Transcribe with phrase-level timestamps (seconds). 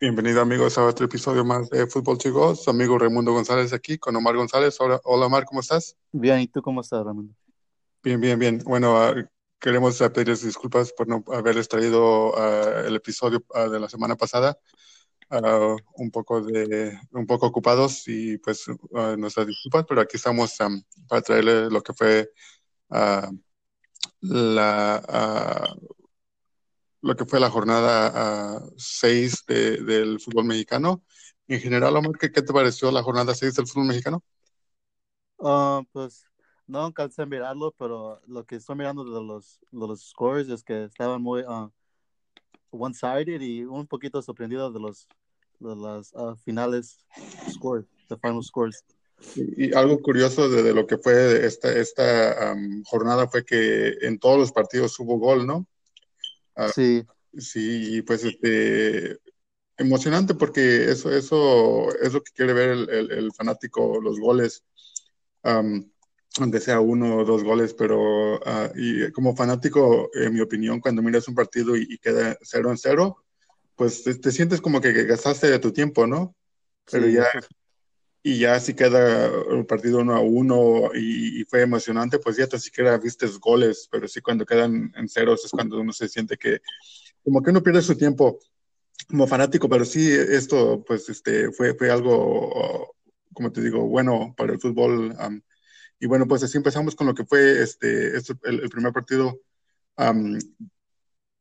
[0.00, 2.54] Bienvenido amigos a otro episodio más de Fútbol Chico.
[2.54, 4.80] Su amigo Raimundo González aquí con Omar González.
[4.80, 5.96] Hola, hola Omar, ¿cómo estás?
[6.12, 7.34] Bien, ¿y tú cómo estás, Raimundo?
[8.04, 8.62] Bien, bien, bien.
[8.64, 9.24] Bueno, uh,
[9.58, 14.56] queremos pedirles disculpas por no haberles traído uh, el episodio de la semana pasada.
[15.96, 18.66] un poco de un poco ocupados y pues
[19.16, 22.30] nuestras disculpas, pero aquí estamos um, para traerles lo que fue
[24.20, 25.76] la
[27.00, 31.02] lo que fue la jornada 6 ah, del fútbol mexicano.
[31.46, 34.22] En general, Omar, ¿qué, te pareció la jornada 6 del fútbol mexicano?
[35.38, 36.24] Uh, pues
[36.66, 40.62] no alcancé a mirarlo, pero lo que estoy mirando de los, de los scores es
[40.62, 41.70] que estaban muy uh,
[42.70, 45.08] one-sided y un poquito sorprendido de los
[45.60, 47.04] de las uh, finales
[47.50, 48.84] scores, the final scores.
[49.34, 54.52] Y, algo curioso de, lo que fue esta, esta jornada fue que en todos los
[54.52, 55.66] partidos hubo gol, ¿no?
[56.58, 57.06] Ah, sí.
[57.36, 59.18] Sí, pues este,
[59.76, 64.64] emocionante porque eso, eso es lo que quiere ver el, fanático, los goles,
[65.42, 71.00] aunque sea uno o dos goles, pero uh, y como fanático, en mi opinión, cuando
[71.00, 73.24] miras un partido y, queda cero en cero,
[73.76, 76.34] pues te, sientes como que, gastaste de tu tiempo, ¿no?
[76.90, 77.24] Pero ya,
[78.22, 82.58] y ya si queda el partido uno a uno y, fue emocionante, pues ya te
[82.58, 86.60] siquiera viste goles, pero sí cuando quedan en ceros es cuando uno se siente que
[87.24, 88.38] como que uno pierde su tiempo
[89.08, 92.96] como fanático, pero sí esto pues este fue, fue algo,
[93.32, 95.16] como te digo, bueno para el fútbol.
[96.00, 99.40] y bueno, pues así empezamos con lo que fue este, este el, primer partido.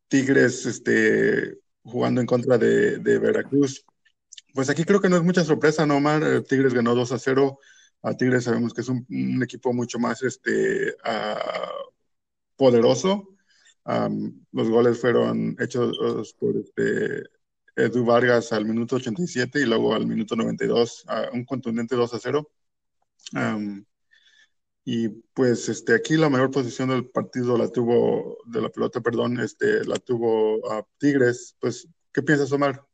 [0.08, 3.86] Tigres este, jugando en contra de, de Veracruz.
[4.58, 6.24] Pues aquí creo que no es mucha sorpresa, ¿no, Omar?
[6.24, 7.60] Eh, Tigres ganó 2 a 0.
[8.02, 9.06] A Tigres sabemos que es un,
[9.44, 11.92] equipo mucho más este, uh,
[12.56, 13.36] poderoso.
[13.86, 17.24] los goles fueron hechos por este,
[17.76, 22.20] Edu Vargas al minuto 87 y luego al minuto 92, uh, un contundente 2 a
[22.20, 22.50] 0.
[24.86, 29.40] y pues este, aquí la mayor posición del partido la tuvo, de la pelota, perdón,
[29.40, 31.56] este, la tuvo a Tigres.
[31.60, 32.87] Pues, ¿qué piensas, Omar?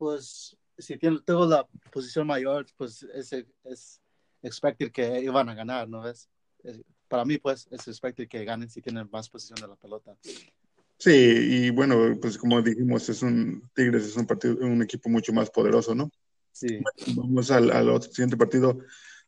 [0.00, 3.34] Pues si tengo la posición mayor, pues es,
[3.64, 4.00] es
[4.42, 6.30] expected que iban a ganar, ¿no ves?
[7.06, 10.16] Para mí, pues, es expected que ganen si tienen más posición de la pelota.
[10.96, 15.34] Sí, y bueno, pues como dijimos, es un Tigres, es un partido, un equipo mucho
[15.34, 16.10] más poderoso, ¿no?
[16.50, 16.80] Sí.
[17.14, 18.78] Vamos al, al siguiente partido.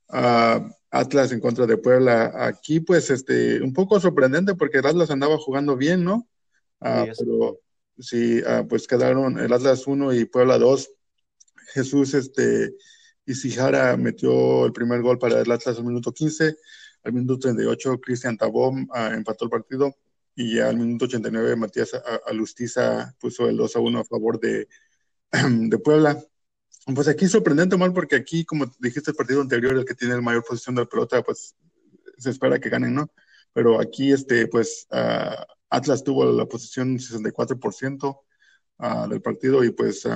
[0.09, 2.33] Atlas en contra de Puebla.
[2.47, 6.27] Aquí, pues, este, un poco sorprendente porque el Atlas andaba jugando bien, ¿no?
[6.81, 7.61] Uh, pero
[7.99, 10.91] sí, ah, pues quedaron el Atlas 1 y Puebla 2.
[11.75, 12.75] Jesús este,
[13.27, 16.57] Isijara metió el primer gol para el Atlas al minuto 15.
[17.05, 19.95] Al minuto 38, Cristian Tabón ah, empató el partido.
[20.35, 21.91] Y al minuto 89, Matías
[22.27, 24.69] Alustiza puso el 2 a 1 a favor de,
[25.31, 26.23] de Puebla.
[26.95, 30.21] Pues aquí sorprendente, mal, porque aquí, como dijiste, el partido anterior, el que tiene la
[30.21, 31.55] mayor posición de la pelota, pues
[32.19, 33.11] se espera que ganen, ¿no?
[33.53, 38.21] Pero aquí, este, pues, uh, Atlas tuvo la posición 64%
[38.79, 40.07] uh, del partido y pues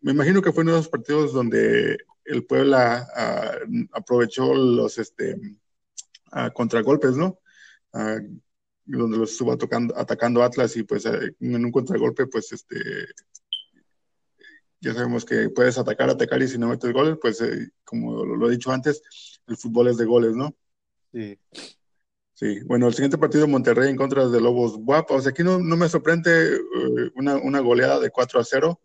[0.00, 5.36] me imagino que fue uno de los partidos donde el Puebla uh, aprovechó los este,
[6.32, 7.38] uh, contragolpes, ¿no?
[8.84, 12.76] donde los estuvo atacando, atacando Atlas y pues en un contragolpe pues este
[14.80, 18.48] ya sabemos que puedes atacar, atacar y si no metes goles, pues eh, como lo
[18.48, 19.02] he dicho antes,
[19.46, 20.54] el fútbol es de goles, ¿no?
[21.12, 21.38] Sí.
[22.38, 25.10] Sí, bueno, el siguiente partido Monterrey en contra de Lobos WAP.
[25.10, 28.80] O sea, aquí no, no me sorprende eh, una, una, goleada de 4 a 0.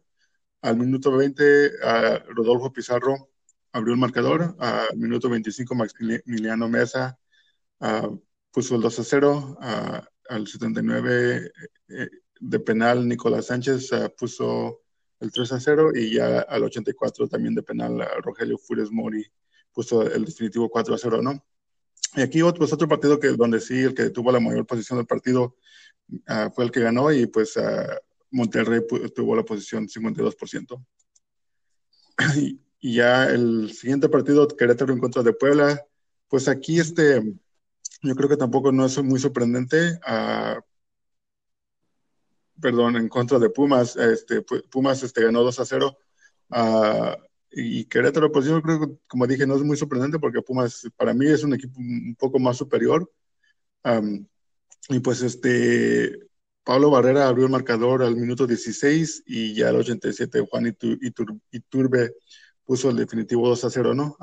[0.62, 3.30] Al minuto 20, a Rodolfo Pizarro
[3.72, 4.56] abrió el marcador.
[4.58, 7.20] Al minuto 25, Maximiliano Mesa
[8.52, 9.58] puso el 2 a 0.
[10.30, 11.52] al 79
[11.90, 12.10] eh,
[12.40, 14.82] de penal, Nicolás Sánchez puso
[15.20, 15.92] el 3 a 0.
[15.94, 19.24] Y ya al 84 también de penal, Rogelio Fures Mori
[19.72, 21.46] puso el definitivo 4 a 0, ¿no?
[22.16, 24.98] Y aquí otro, pues otro partido que donde sí el que tuvo la mayor posición
[24.98, 25.56] del partido
[26.10, 27.62] uh, fue el que ganó y pues uh,
[28.32, 28.82] Monterrey
[29.16, 30.86] tuvo la posición 52%.
[32.36, 32.60] y,
[32.96, 35.86] ya el siguiente partido, Querétaro en contra de Puebla,
[36.28, 37.22] pues aquí este,
[38.02, 40.00] yo creo que tampoco no es muy sorprendente.
[40.06, 40.62] Uh,
[42.60, 45.98] perdón, en contra de Pumas, este, Pumas este, ganó 2 a 0.
[47.56, 51.14] Y Querétaro, pues yo creo que, como dije, no es muy sorprendente porque Pumas para
[51.14, 53.10] mí es un equipo un poco más superior.
[54.90, 56.18] y pues este,
[56.64, 60.76] Pablo Barrera abrió el marcador al minuto 16 y ya al 87 Juan
[61.52, 62.16] Iturbe
[62.66, 64.18] puso el definitivo 2 a 0, ¿no?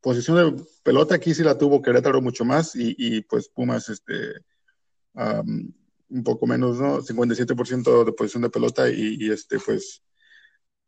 [0.00, 4.14] posición de pelota aquí sí la tuvo Querétaro mucho más y, y pues Pumas este,
[5.14, 7.02] un poco menos, ¿no?
[7.02, 10.02] 57% de posición de pelota y, y este, pues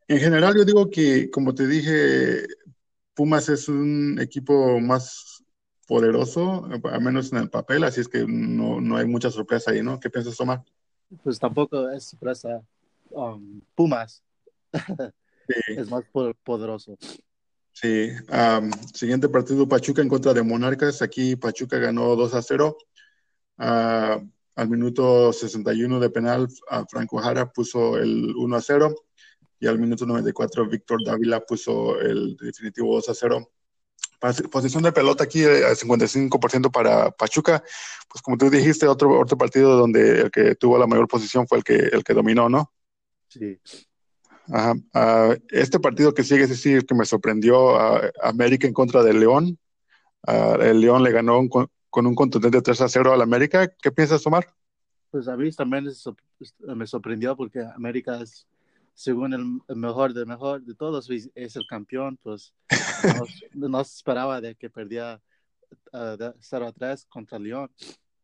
[0.09, 2.47] En general, yo digo que, como te dije,
[3.15, 5.45] Pumas es un equipo más
[5.87, 9.83] poderoso, al menos en el papel, así es que no, no hay mucha sorpresa ahí,
[9.83, 10.01] ¿no?
[10.01, 10.61] ¿Qué piensas, Tomás?
[11.23, 12.63] Pues tampoco es sorpresa.
[13.11, 14.23] Um, Pumas
[15.69, 16.05] es más
[16.43, 16.97] poderoso.
[17.73, 18.11] Sí,
[18.95, 21.01] siguiente partido Pachuca en contra de Monarcas.
[21.01, 22.77] Aquí Pachuca ganó 2 a 0.
[23.59, 24.21] Ah,
[24.57, 28.95] al minuto 61 de penal, a Franco Jara puso el 1 a 0.
[29.61, 33.51] Y al minuto 94, Víctor Dávila puso el definitivo 2 a 0.
[34.51, 37.63] Posición de pelota aquí eh, al 55% para Pachuca.
[38.09, 41.59] Pues como tú dijiste, otro, otro partido donde el que tuvo la mayor posición fue
[41.59, 42.73] el que, el que dominó, ¿no?
[43.29, 43.61] Sí.
[44.49, 49.13] Uh, este partido que sigue es decir que me sorprendió a América en contra de
[49.13, 49.59] León.
[50.27, 51.69] Uh, el León le ganó con,
[52.07, 53.69] un contundente 3 a 0 al América.
[53.83, 54.47] ¿Qué piensas, Omar?
[55.11, 55.87] Pues a mí también
[56.61, 58.47] me sorprendió porque América es,
[58.99, 62.19] según el, mejor de mejor de todos, es el campeón.
[62.21, 62.53] Pues
[63.55, 65.23] no, se esperaba de que perdía
[65.93, 67.71] uh, 0 a 3 contra León.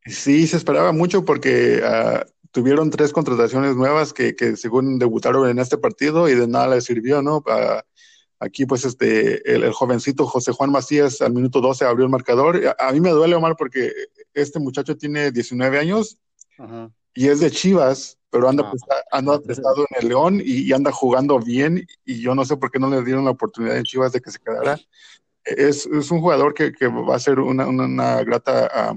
[0.05, 1.81] Sí, se esperaba mucho porque
[2.51, 7.21] tuvieron tres contrataciones nuevas que, según debutaron en este partido y de nada les sirvió,
[7.21, 7.41] ¿no?
[8.39, 12.75] aquí, pues, este, el, jovencito José Juan Macías al minuto 12 abrió el marcador.
[12.77, 13.93] A, mí me duele, Omar, porque
[14.33, 16.19] este muchacho tiene 19 años
[17.13, 18.69] y es de Chivas, pero anda,
[19.13, 19.39] ah.
[19.39, 22.89] prestado en el León y, anda jugando bien y yo no sé por qué no
[22.89, 24.77] le dieron la oportunidad en Chivas de que se quedara.
[25.45, 28.93] Es, un jugador que, va a ser una, grata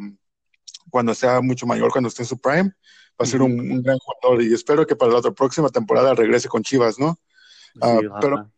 [0.90, 2.72] cuando sea mucho mayor, cuando esté en su prime
[3.20, 6.48] va a ser un, gran jugador y espero que para la otra próxima temporada regrese
[6.48, 7.16] con Chivas, ¿no?
[7.80, 8.50] Ah, pero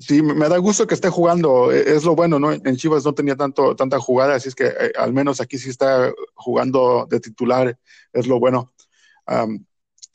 [0.00, 2.50] sí, me da gusto que esté jugando, e, es lo bueno, ¿no?
[2.52, 5.70] En Chivas no tenía tanto, tanta jugada, así es que eh, al menos aquí sí
[5.70, 7.78] está jugando de titular,
[8.12, 8.72] es lo bueno.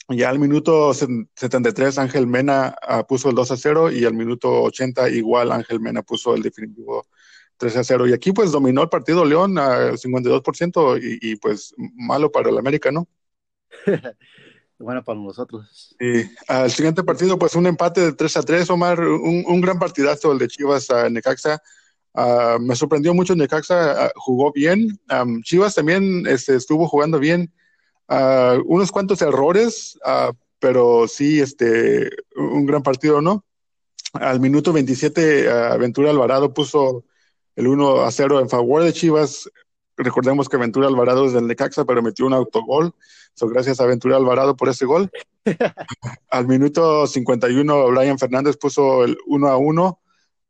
[0.09, 4.63] Ya al minuto 73 Ángel Mena ah, puso el 2 a 0 y al minuto
[4.63, 7.07] 80 igual Ángel Mena puso el definitivo
[7.57, 8.07] 3 a 0.
[8.07, 12.57] Y aquí pues dominó el partido León a 52% y, y pues malo para el
[12.57, 13.07] América, ¿no?
[14.83, 15.95] bueno para nosotros.
[15.99, 20.31] Y al siguiente partido, pues un empate de 3 a 3, Omar, un, gran partidazo
[20.31, 21.61] el de Chivas a Necaxa.
[22.13, 24.99] Ah, me sorprendió mucho Necaxa, ah, jugó bien.
[25.43, 27.51] Chivas también este, estuvo jugando bien.
[28.07, 29.97] Ah, unos cuantos errores,
[30.59, 33.45] pero sí, este, un gran partido, ¿no?
[34.13, 37.03] Al minuto 27, Aventura Alvarado puso
[37.55, 39.49] el 1 a 0 en favor de Chivas.
[39.97, 42.93] Recordemos que Aventura Alvarado es del Necaxa, pero metió un autogol.
[43.33, 45.11] So, gracias a Aventura Alvarado por ese gol.
[46.29, 49.99] Al minuto 51, Brian Fernández puso el 1 a 1.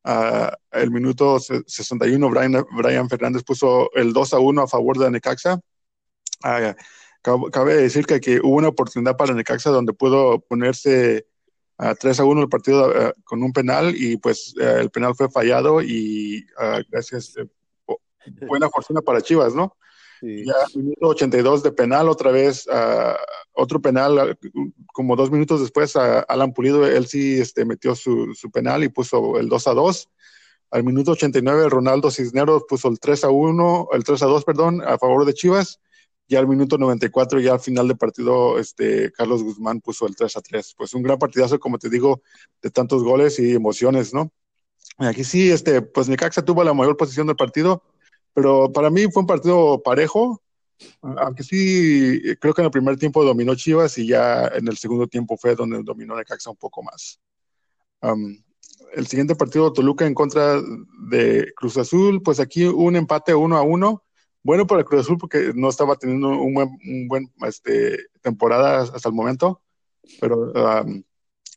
[0.05, 5.09] Uh, el minuto 61, Brian, Brian, Fernández puso el 2 a 1 a favor de
[5.09, 5.59] Necaxa.
[6.43, 6.73] Uh,
[7.23, 11.25] cabe decir que, que, hubo una oportunidad para Necaxa donde pudo ponerse
[11.77, 15.15] a 3 a 1 el partido uh, con un penal y pues eh, el penal
[15.15, 16.45] fue fallado y
[16.89, 17.47] gracias, eh,
[18.47, 19.75] buena fortuna para Chivas, ¿no?
[20.21, 23.15] Ya minuto 82 de penal, otra vez, uh,
[23.51, 24.37] otro penal,
[24.93, 29.37] como dos minutos después, Alan Pulido, él sí este, metió su, su, penal y puso
[29.37, 30.09] el 2 a 2.
[30.71, 34.81] Al minuto 89, Ronaldo Cisneros puso el 3 a 1, el 3 a 2, perdón,
[34.81, 35.81] a favor de Chivas.
[36.33, 40.35] Y al minuto 94, ya al final del partido, este, Carlos Guzmán puso el 3
[40.35, 40.73] a 3.
[40.75, 42.23] Pues un gran partidazo, como te digo,
[42.59, 44.31] de tantos goles y emociones, ¿no?
[44.97, 47.83] Aquí sí, este, pues Necaxa tuvo la mayor posición del partido,
[48.33, 50.41] pero para mí fue un partido parejo,
[51.03, 55.05] aunque sí creo que en el primer tiempo dominó Chivas y ya en el segundo
[55.05, 57.19] tiempo fue donde dominó Necaxa un poco más.
[58.95, 60.59] el siguiente partido, Toluca en contra
[61.11, 64.03] de Cruz Azul, pues aquí un empate uno a uno.
[64.43, 69.07] Bueno para Cruz Azul porque no estaba teniendo un buen, un buen este, temporada hasta
[69.07, 69.61] el momento,
[70.19, 70.51] pero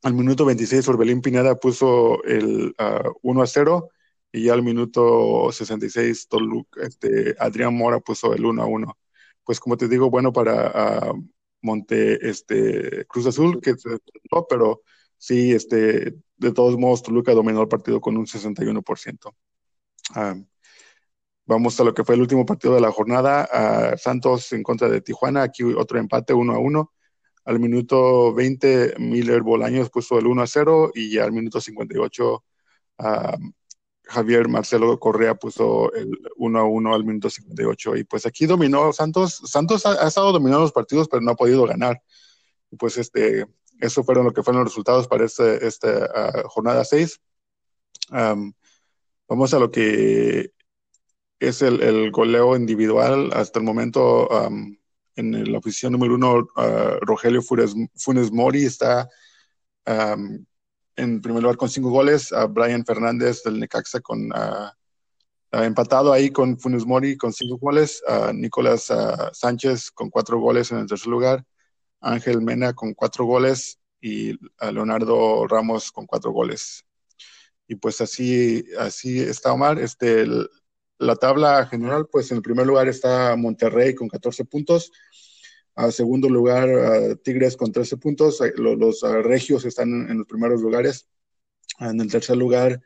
[0.02, 2.74] al minuto 26 Orbelín Pineda puso el
[3.22, 3.90] 1 a 0
[4.30, 8.98] y ya al minuto 66 Toluca, este, Adrián Mora puso el 1 a 1.
[9.44, 11.12] Pues como te digo, bueno para
[11.62, 13.74] Monte este, Cruz Azul, que
[14.30, 14.82] no, pero
[15.18, 19.34] sí, este, de todos modos Toluca dominó el partido con un 61%.
[20.14, 20.36] Ah,
[21.46, 25.00] vamos a lo que fue el último partido de la jornada, Santos en contra de
[25.00, 26.92] Tijuana, aquí otro empate 1 a 1.
[27.44, 32.44] Al minuto 20, Miller Bolaños puso el 1 a 0 y al minuto 58,
[34.02, 38.92] Javier Marcelo Correa puso el 1 a 1 al minuto 58 y pues aquí dominó
[38.92, 39.42] Santos.
[39.44, 42.02] Santos ha, estado dominando los partidos pero no ha podido ganar.
[42.70, 43.46] Y pues este,
[43.80, 45.88] eso fueron lo que fueron los resultados para esta este,
[46.46, 47.20] jornada 6.
[49.28, 50.55] vamos a lo que
[51.40, 54.28] es el, goleo individual hasta el momento.
[55.16, 56.48] en la posición número uno,
[57.02, 59.08] Rogelio Funes, Mori está
[60.96, 64.30] en primer lugar con cinco goles, a Brian Fernández del Necaxa con
[65.52, 68.92] empatado ahí con Funes Mori con cinco goles, a Nicolás
[69.32, 71.44] Sánchez con cuatro goles en el tercer lugar,
[72.00, 76.84] Ángel Mena con cuatro goles y a Leonardo Ramos con cuatro goles.
[77.68, 79.78] Y pues así, así está Omar.
[79.78, 80.24] Este,
[80.98, 84.92] la tabla general, pues en el primer lugar está Monterrey con 14 puntos.
[85.74, 86.68] A segundo lugar,
[87.22, 88.40] Tigres con 13 puntos.
[88.56, 91.06] Los, los Regios están en los primeros lugares.
[91.78, 92.80] En el tercer lugar,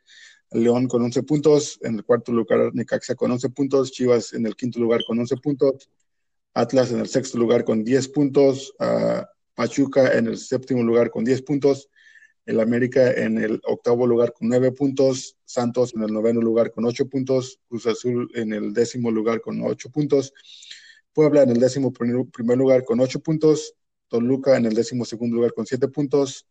[0.50, 1.78] León con 11 puntos.
[1.82, 3.92] En el cuarto lugar, Necaxa con 11 puntos.
[3.92, 5.88] Chivas en el quinto lugar con 11 puntos.
[6.52, 8.74] Atlas en el sexto lugar con 10 puntos.
[9.54, 11.88] Pachuca en el séptimo lugar con 10 puntos.
[12.50, 15.36] El América en el octavo lugar con 9 puntos.
[15.44, 17.60] Santos en el noveno lugar con 8 puntos.
[17.68, 20.32] Cruz Azul en el décimo lugar con 8 puntos.
[21.12, 23.74] Puebla en el décimo primer lugar con 8 puntos.
[24.08, 26.46] Toluca en el décimo segundo lugar con 7 puntos.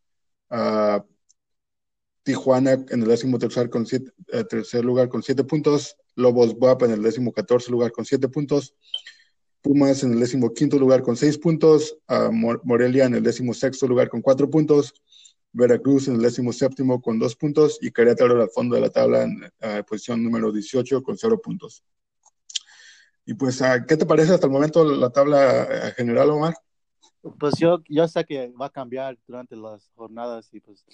[2.23, 6.83] Tijuana en el décimo tercer, con siete, eh, tercer lugar con siete puntos, Lobos Buap
[6.83, 8.75] en el décimo catorce lugar con siete puntos,
[9.61, 11.97] Pumas en el décimo quinto lugar con seis puntos,
[12.63, 14.93] Morelia en el décimo sexto lugar con cuatro puntos,
[15.51, 19.23] Veracruz en el décimo séptimo con dos puntos y Querétaro al fondo de la tabla
[19.23, 21.83] en eh, posición número 18 con cero puntos.
[23.25, 26.55] Y pues, ah, ¿qué te parece hasta el momento la tabla eh, general, Omar?
[27.37, 30.85] Pues yo, yo sé que va a cambiar durante las jornadas y pues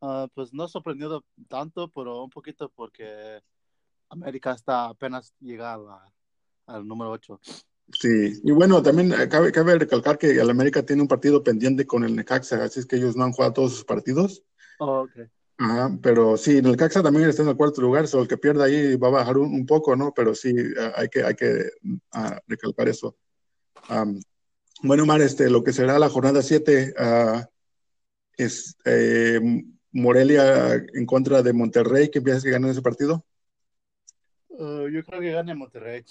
[0.00, 3.40] Ah, pues no sorprendido tanto, pero un poquito porque
[4.08, 5.98] América está apenas llegando
[6.66, 7.40] al número 8.
[7.92, 12.04] Sí, y bueno, también cabe, cabe recalcar que el América tiene un partido pendiente con
[12.04, 14.42] el Necaxa, así es que ellos no han jugado todos sus partidos.
[14.80, 15.26] Oh, okay.
[15.58, 18.64] Ajá, pero sí, el Necaxa también está en el cuarto lugar, solo el que pierda
[18.64, 20.12] ahí va a bajar un, poco, ¿no?
[20.14, 20.54] Pero sí,
[20.96, 21.70] hay que, hay que
[22.46, 23.16] recalcar eso.
[24.82, 27.48] bueno, Omar, este, lo que será la jornada 7 ah,
[28.36, 29.40] es eh,
[29.92, 33.24] Morelia en contra de Monterrey, ¿qué piensas que gane ese partido?
[34.48, 36.04] Uh, yo creo que gane Monterrey.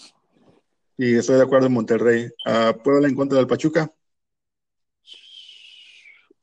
[0.97, 2.29] Y estoy de acuerdo en Monterrey.
[2.45, 3.93] Uh, Puebla en contra del Pachuca.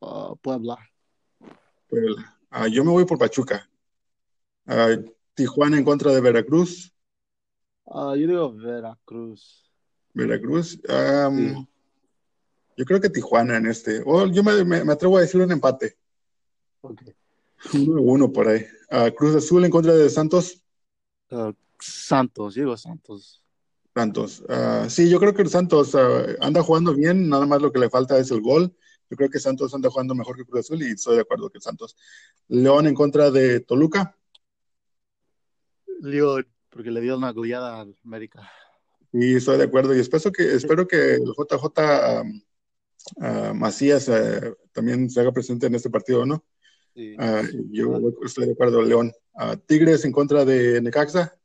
[0.01, 0.77] Uh, Puebla.
[1.89, 2.39] Puebla.
[2.71, 3.69] yo me voy por Pachuca.
[5.35, 6.93] Tijuana en contra de Veracruz.
[7.87, 9.71] yo digo Veracruz.
[10.13, 10.79] Veracruz.
[10.89, 11.67] Um,
[12.77, 14.03] yo creo que Tijuana en este.
[14.05, 15.97] O yo me, atrevo a decir un empate.
[16.83, 17.15] Okay.
[17.75, 18.67] Uno, por ahí.
[19.17, 20.63] Cruz Azul en contra de Santos.
[21.31, 23.42] Ah, Santos, digo Santos.
[23.95, 24.43] Santos.
[24.49, 27.91] Ah, sí, yo creo que Santos ah, anda jugando bien, nada más lo que le
[27.91, 28.75] falta es el gol.
[29.11, 31.61] Yo creo que Santos anda jugando mejor que Cruz Azul y estoy de acuerdo que
[31.61, 31.97] Santos.
[32.49, 34.17] León en contra de Toluca.
[36.01, 38.51] León, porque le dio una goleada a América.
[39.13, 42.25] Y estoy de acuerdo y espero que, espero que el JJ
[43.55, 46.43] Macías eh, también se haga presente en este partido, ¿no?
[47.19, 49.13] Ah, yo estoy de acuerdo, León.
[49.35, 51.39] Uh, Tigres en contra de Necaxa.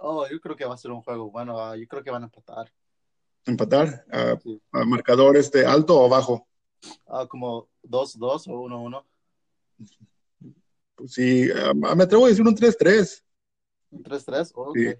[0.00, 1.60] Oh, yo creo que va a ser un juego bueno.
[1.60, 2.72] Ah, yo creo que van a empatar.
[3.46, 4.04] ¿Empatar?
[4.72, 6.46] ¿Marcador este alto o bajo?
[7.28, 9.04] como 2-2 o 1-1.
[10.94, 13.24] Pues sí, me atrevo a decir un 3-3.
[13.90, 14.52] ¿Un 3-3?
[14.74, 14.94] sí.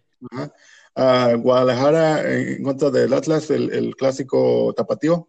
[1.42, 5.28] Guadalajara en contra del Atlas, el, el clásico tapatío.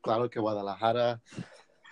[0.00, 1.22] claro que Guadalajara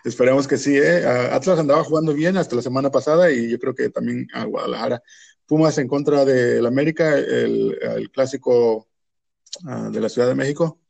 [0.04, 1.04] Esperemos que sí, ¿eh?
[1.06, 5.02] Atlas andaba jugando bien hasta la semana pasada y yo creo que también a Guadalajara.
[5.46, 8.88] Pumas en contra del América, el, clásico
[9.64, 10.80] ah, de la Ciudad de México.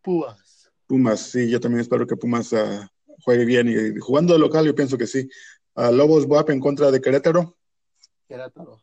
[0.00, 0.70] Pumas.
[0.86, 4.74] Pumas, sí, yo también espero que Pumas ah, juegue bien y jugando de local yo
[4.74, 5.28] pienso que sí.
[5.74, 7.56] Lobos Buap en contra de Querétaro.
[8.28, 8.82] Querétaro.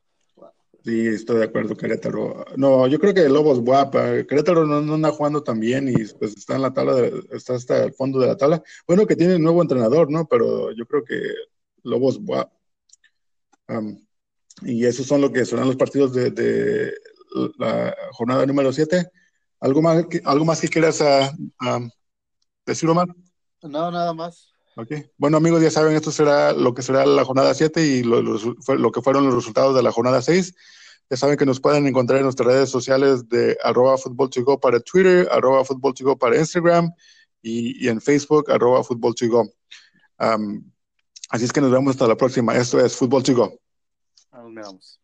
[0.83, 2.45] Sí, estoy de acuerdo, Querétaro.
[2.55, 4.23] No, yo creo que Lobos guapa.
[4.25, 7.83] Querétaro no, no, anda jugando tan bien y pues está en la tabla, está hasta
[7.83, 8.63] el fondo de la tabla.
[8.87, 10.25] Bueno, que tiene un nuevo entrenador, ¿no?
[10.27, 11.19] Pero yo creo que
[11.83, 12.51] Lobos guapa.
[14.61, 16.93] y esos son lo que serán los partidos de,
[17.57, 19.11] la jornada número 7.
[19.59, 21.89] ¿Algo más, ¿Algo más que quieras uh,
[22.65, 23.07] decir, Omar?
[23.61, 24.53] No, nada más.
[24.81, 25.11] Okay.
[25.17, 28.21] Bueno, amigos, ya saben, esto será lo que será la jornada 7 y lo,
[28.93, 30.55] que fueron los resultados de la jornada 6.
[31.09, 34.29] Ya saben que nos pueden encontrar en nuestras redes sociales de arroba fútbol
[34.61, 36.93] para Twitter, arroba fútbol para Instagram
[37.41, 39.51] y, en Facebook, arroba fútbol go.
[41.29, 42.55] así es que nos vemos hasta la próxima.
[42.55, 43.23] Esto es Fútbol
[44.31, 44.98] vemos.